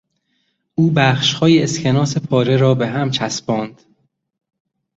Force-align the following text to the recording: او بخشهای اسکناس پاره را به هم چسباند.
او 0.75 0.91
بخشهای 0.91 1.63
اسکناس 1.63 2.17
پاره 2.17 2.57
را 2.57 2.75
به 2.75 2.87
هم 2.87 3.11
چسباند. 3.11 3.81